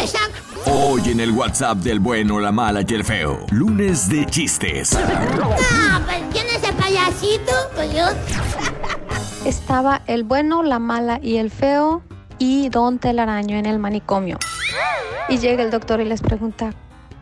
[0.00, 0.30] empezar.
[0.66, 3.46] Hoy en el WhatsApp del bueno, la mala y el feo.
[3.50, 4.96] Lunes de chistes.
[4.96, 7.52] Ah, pues ¿quién es el payasito?
[7.74, 8.04] Pues yo.
[9.44, 12.02] Estaba el bueno, la mala y el feo
[12.38, 14.38] y Don Telaraño en el manicomio.
[15.28, 16.72] Y llega el doctor y les pregunta,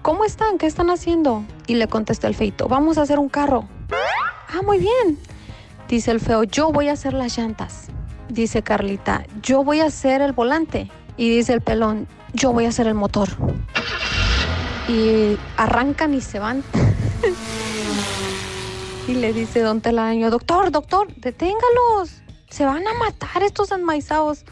[0.02, 0.58] ¿cómo están?
[0.58, 1.44] ¿Qué están haciendo?
[1.66, 3.68] Y le contesta el feito, vamos a hacer un carro.
[4.48, 5.18] Ah, muy bien.
[5.88, 7.88] Dice el feo, yo voy a hacer las llantas.
[8.28, 10.90] Dice Carlita, yo voy a hacer el volante.
[11.18, 13.28] Y dice el pelón, yo voy a hacer el motor.
[14.88, 16.62] Y arrancan y se van.
[19.08, 22.22] y le dice don Telaraño, doctor, doctor, deténgalos.
[22.48, 24.44] Se van a matar estos enmaizados.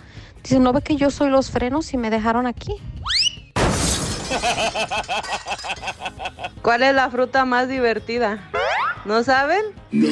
[0.42, 2.74] Dice, ¿no ve que yo soy los frenos y me dejaron aquí?
[6.62, 8.50] ¿Cuál es la fruta más divertida?
[9.04, 9.62] ¿No saben?
[9.92, 10.08] No.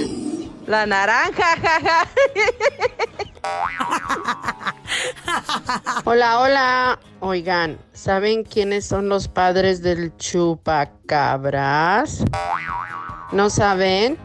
[0.67, 2.07] La naranja, jaja.
[6.05, 6.99] Hola, hola.
[7.21, 12.25] Oigan, ¿saben quiénes son los padres del chupacabras?
[13.33, 14.19] ¿No saben?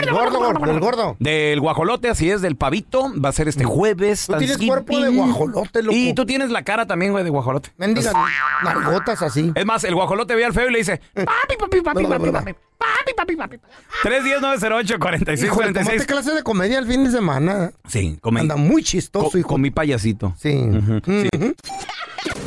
[0.00, 1.16] Del gordo, gordo, del gordo.
[1.18, 3.12] Del guajolote, así es, del pavito.
[3.22, 4.26] Va a ser este jueves.
[4.26, 5.96] Tú tienes cuerpo de guajolote, loco.
[5.96, 7.70] Y tú tienes la cara también, güey, de guajolote.
[7.76, 8.14] Mendigas
[8.62, 9.52] nargotas así.
[9.54, 12.54] Es más, el guajolote ve al feo y le dice: Papi, papi, papi, papi, papi.
[12.78, 13.56] Papi, papi, papi.
[14.02, 15.44] 310-908-4646.
[15.44, 17.72] Hijo, tomaste clase de comedia el fin de semana.
[17.88, 19.48] Sí, mi, Anda muy chistoso, con, hijo.
[19.48, 20.34] con mi payasito.
[20.38, 20.54] Sí.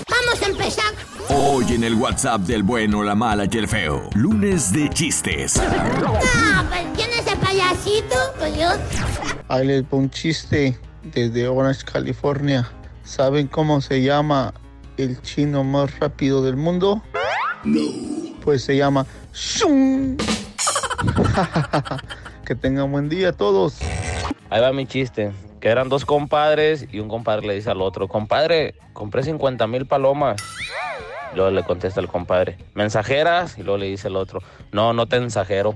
[0.10, 0.94] Vamos a empezar.
[1.30, 4.10] Hoy en el WhatsApp del bueno, la mala y el feo.
[4.16, 5.60] Lunes de chistes.
[5.60, 7.09] Ah, pues ¿quién es el
[7.50, 8.16] payasito?
[8.38, 8.68] Pues yo.
[9.48, 12.70] Ahí les un chiste desde Orange, California.
[13.04, 14.54] ¿Saben cómo se llama
[14.98, 17.02] el chino más rápido del mundo?
[17.64, 17.82] No.
[18.44, 20.18] Pues se llama Shun.
[22.46, 23.80] que tengan buen día todos.
[24.50, 25.32] Ahí va mi chiste.
[25.60, 29.88] Que eran dos compadres y un compadre le dice al otro, compadre, compré 50 mil
[29.88, 30.42] palomas.
[31.36, 33.58] Luego le contesta el compadre, ¿mensajeras?
[33.58, 35.76] Y luego le dice el otro, no, no te mensajero.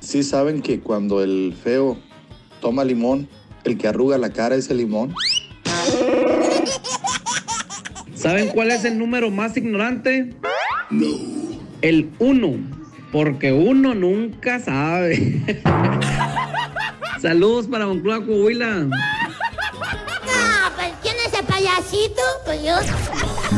[0.00, 1.98] ¿Sí saben que cuando el feo
[2.60, 3.28] toma limón,
[3.64, 5.14] el que arruga la cara es el limón?
[8.14, 10.34] ¿Saben cuál es el número más ignorante?
[10.90, 11.06] No.
[11.82, 12.80] El 1.
[13.12, 15.42] Porque uno nunca sabe.
[17.20, 18.88] Saludos para Moncloa, Coahuila.
[20.32, 22.22] Ah, pues ¿quién es el payasito?
[22.44, 22.74] Pues yo.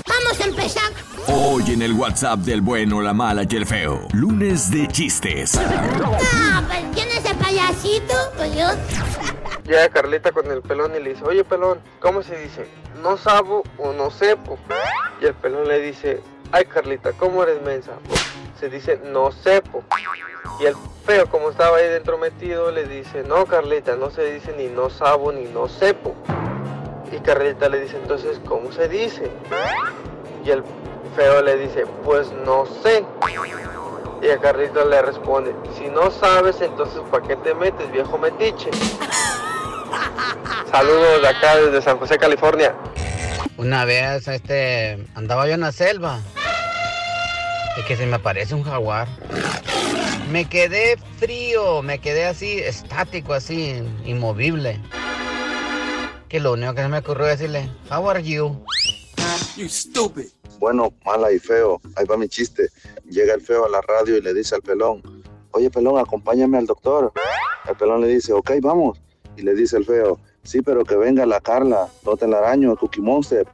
[0.07, 1.08] Vamos a empezar.
[1.31, 4.07] Hoy en el WhatsApp del bueno, la mala y el feo.
[4.13, 5.59] Lunes de chistes.
[5.59, 8.15] Ah, pues ¿quién es el payasito?
[8.35, 8.67] Pues yo.
[9.63, 12.67] Llega Carlita con el pelón y le dice, oye pelón, ¿cómo se dice?
[13.03, 14.57] ¿No sabo o no sepo?
[15.21, 17.91] Y el pelón le dice, ay Carlita, ¿cómo eres mensa?
[18.59, 19.83] Se dice, no sepo.
[20.59, 20.73] Y el
[21.05, 24.89] feo, como estaba ahí dentro metido, le dice, no Carlita, no se dice ni no
[24.89, 26.15] sabo ni no sepo.
[27.11, 29.29] Y Carlita le dice, entonces, ¿cómo se dice?
[30.43, 30.63] Y el
[31.19, 33.03] feo le dice, pues no sé.
[34.21, 38.69] Y a Carlita le responde, si no sabes, entonces ¿para qué te metes, viejo metiche?
[40.71, 42.73] Saludos de acá desde San José, California.
[43.57, 46.19] Una vez este andaba yo en la selva
[47.75, 49.09] y que se me aparece un jaguar.
[50.31, 54.79] Me quedé frío, me quedé así, estático, así, inmovible.
[56.29, 58.63] Que lo único que se me ocurrió decirle, How are you?
[60.59, 61.81] Bueno, mala y feo.
[61.95, 62.69] Ahí va mi chiste.
[63.09, 65.01] Llega el feo a la radio y le dice al pelón,
[65.51, 67.11] oye pelón, acompáñame al doctor.
[67.67, 68.99] El pelón le dice, ok, vamos.
[69.37, 72.75] Y le dice el feo, sí, pero que venga la Carla, no te la araño,
[72.75, 73.47] Cookie Monster.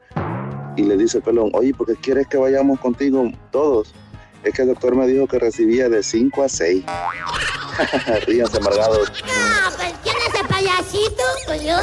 [0.75, 3.94] Y le dice el pelón, oye, ¿por qué quieres que vayamos contigo todos?
[4.44, 6.86] Es que el doctor me dijo que recibía de 5 a 6.
[8.28, 9.12] Ríanse amargados.
[9.25, 11.24] Ah, pues ¿quién es el payasito?
[11.46, 11.78] Pues yo.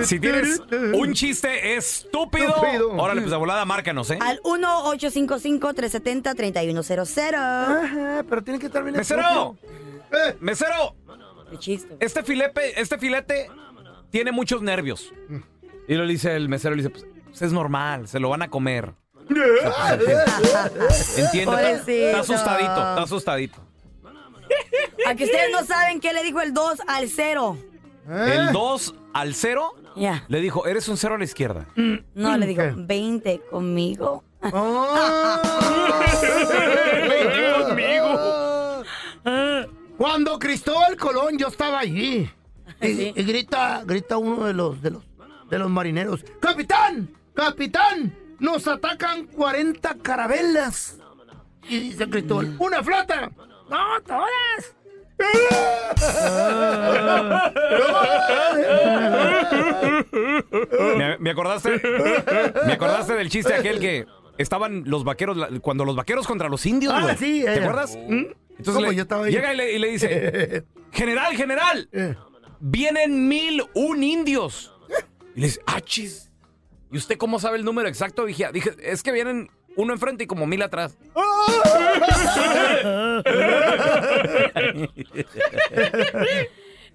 [0.05, 0.61] Si tienes
[0.93, 2.91] un chiste estúpido, Estúpido.
[2.91, 4.19] órale, pues de volada, márcanos, ¿eh?
[4.21, 7.35] Al 1-855-370-3100.
[7.35, 9.57] Ajá, pero tiene que estar bien ¡Mesero!
[10.13, 10.37] Eh.
[10.41, 10.97] ¡Mesero!
[11.51, 11.97] Qué chiste.
[11.99, 13.51] Este filete, este filete
[14.11, 15.15] tiene muchos nervios.
[15.89, 18.51] Y lo dice el mesero, le dice, pues, pues, es normal, se lo van a
[18.51, 18.93] comer.
[21.17, 23.59] Entiende, está, asustadito, está asustadito.
[25.07, 27.59] A que ustedes no saben qué le dijo el 2 al 0.
[28.09, 30.25] El 2 al 0 Ya.
[30.29, 31.67] le dijo, eres un cero a la izquierda.
[32.15, 34.25] No, le dijo, 20 conmigo.
[39.99, 42.31] Cuando Cristóbal Colón, yo estaba allí.
[42.81, 45.03] Y, y grita, grita uno de los, de los,
[45.51, 46.25] de los marineros.
[46.41, 47.11] ¡Capitán!
[47.35, 48.15] ¡Capitán!
[48.39, 50.99] ¡Nos atacan 40 carabelas!
[51.69, 53.31] Y dice Cristóbal, ¡una flota!
[53.69, 54.75] ¡No, todas!
[60.97, 61.81] ¿Me, me acordaste?
[62.67, 64.07] ¿Me acordaste del chiste aquel que
[64.39, 67.63] estaban los vaqueros, cuando los vaqueros contra los indios, Ah, sí, ¿Te era.
[67.65, 67.97] acuerdas?
[68.09, 68.25] ¿Mm?
[68.51, 69.33] Entonces ¿Cómo le- yo estaba ahí?
[69.33, 72.15] llega y le, y le dice, general, general, Eh.
[72.61, 74.73] vienen mil un indios.
[75.35, 76.28] Y le dice, ah, chis.
[76.91, 78.25] ¿Y usted cómo sabe el número exacto?
[78.25, 80.97] Dije, dije, es que vienen uno enfrente y como mil atrás.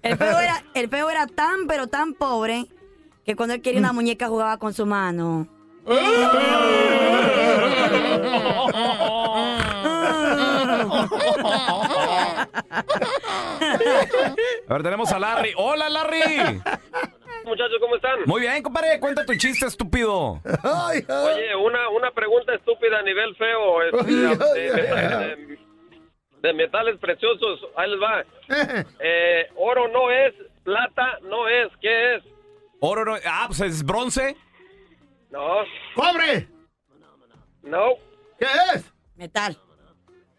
[0.02, 2.66] El feo, era, el feo era tan, pero tan pobre
[3.24, 5.48] que cuando él quería una muñeca jugaba con su mano.
[14.68, 15.52] A ver, tenemos a Larry.
[15.56, 16.60] ¡Hola, Larry!
[17.44, 18.20] Muchachos, ¿cómo están?
[18.26, 20.40] Muy bien, compadre, cuenta tu chiste, estúpido.
[20.62, 23.82] Oye, una, una pregunta estúpida a nivel feo.
[23.82, 25.58] este, de, de-
[26.40, 27.60] de metales preciosos.
[27.76, 28.24] Ahí les va.
[29.00, 31.68] Eh, oro no es, plata no es.
[31.80, 32.22] ¿Qué es?
[32.80, 34.36] Oro, no- ah, pues es bronce.
[35.30, 35.58] No.
[35.94, 36.48] ¡Cobre!
[37.62, 37.94] No.
[38.38, 38.92] ¿Qué es?
[39.16, 39.56] Metal.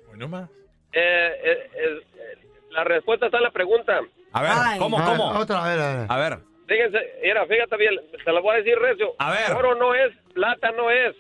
[0.08, 0.50] Bueno, más.
[0.94, 4.00] Eh, eh, eh, la respuesta está en la pregunta.
[4.32, 5.40] A ver, ¿cómo, A ver, cómo?
[5.40, 6.06] Otra, a ver, a ver.
[6.12, 6.40] A ver.
[6.68, 9.14] Fíjense, mira, fíjate bien, te la voy a decir recio.
[9.20, 9.54] A ver.
[9.54, 11.16] Oro no es, plata no es.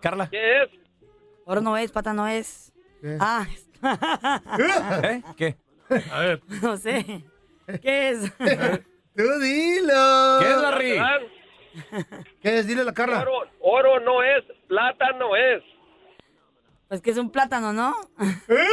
[0.00, 0.28] Carla.
[0.28, 0.70] ¿Qué es?
[1.44, 2.72] Oro no es, pata no es.
[3.20, 3.46] Ah,
[5.04, 5.22] ¿Eh?
[5.36, 5.56] ¿Qué?
[6.10, 6.40] A ver.
[6.62, 7.24] no sé.
[7.80, 8.32] ¿Qué es?
[9.16, 10.38] Tú dilo.
[10.40, 11.00] ¿Qué es, Larry?
[12.42, 12.66] ¿Qué es?
[12.66, 13.22] Dile la Carla.
[13.22, 15.62] Oro, oro no es, plata no es.
[16.88, 17.94] Pues que es un plátano, ¿no?
[18.18, 18.68] Después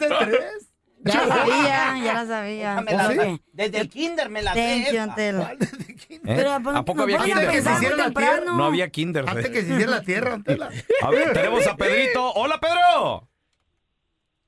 [0.00, 0.73] de tres.
[1.04, 2.80] Ya la sabía, ya la sabía.
[2.80, 4.88] Me la- que- Desde el kinder me la sé.
[4.90, 6.20] ¿Eh?
[6.24, 7.52] Pero, ¿A poco había ponen a kinder?
[7.52, 8.56] pensar muy temprano.
[8.56, 9.24] No había kinder.
[9.28, 10.70] Antes que se hiciera la tierra, Antela.
[11.02, 12.32] A ver, tenemos a Pedrito.
[12.34, 13.28] ¡Hola, Pedro!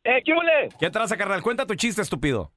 [0.05, 0.69] Eh, ¿qué huele?
[0.79, 1.43] ¿Qué traza, carnal?
[1.43, 2.53] Cuenta tu chiste, estúpido.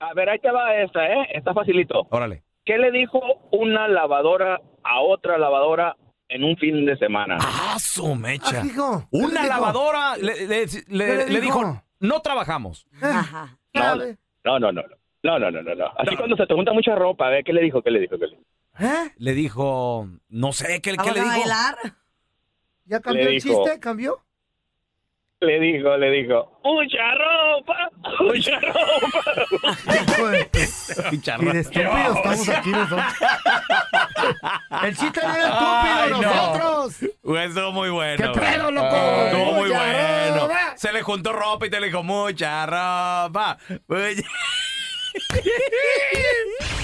[0.00, 1.28] A ver, ahí te va esta, ¿eh?
[1.34, 2.06] Está facilito.
[2.10, 2.42] Órale.
[2.64, 3.20] ¿Qué le dijo
[3.52, 5.96] una lavadora a otra lavadora
[6.28, 7.38] en un fin de semana?
[7.40, 8.62] ¡Ah, su mecha!
[8.62, 11.58] Ah, hijo, ¿qué le Una lavadora le, le- le- le le dijo?
[11.60, 11.83] dijo?
[12.00, 12.86] No trabajamos.
[13.00, 13.58] Ajá.
[13.74, 14.04] No, no,
[14.44, 14.82] no, no, no.
[15.22, 15.86] No, no, no, no, no.
[15.96, 17.80] Así cuando se te junta mucha ropa, a ver, ¿qué le dijo?
[17.82, 18.18] ¿Qué le dijo?
[18.18, 18.42] ¿Qué le dijo?
[18.78, 19.12] ¿Eh?
[19.16, 21.36] Le dijo, no sé, ¿qué, qué ¿Vamos le a dijo?
[21.38, 21.76] bailar?
[22.84, 23.80] ¿Ya cambió Le el dijo- chiste?
[23.80, 24.18] ¿Cambió?
[25.40, 27.90] Le dijo, le dijo, ¡mucha ropa!
[28.20, 28.74] ¡Mucha ropa!
[31.12, 33.04] Y de estúpidos estamos aquí nosotros.
[34.82, 36.34] El chiste no era Ay, estúpido, no.
[36.34, 37.10] nosotros.
[37.22, 38.32] Güey, Estuvo muy bueno.
[38.32, 38.96] ¿Qué pedo, loco?
[38.96, 40.40] Estuvo muy Mucha bueno.
[40.42, 40.74] ropa.
[40.76, 43.58] Se le juntó ropa y te le dijo mucha ropa.
[43.88, 44.24] Oye.